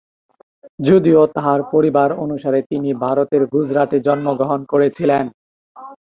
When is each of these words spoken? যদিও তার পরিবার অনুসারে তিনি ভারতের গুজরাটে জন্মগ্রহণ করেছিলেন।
যদিও 0.79 1.21
তার 1.37 1.59
পরিবার 1.73 2.09
অনুসারে 2.23 2.59
তিনি 2.69 2.89
ভারতের 3.03 3.43
গুজরাটে 3.53 3.97
জন্মগ্রহণ 4.07 4.59
করেছিলেন। 4.65 5.25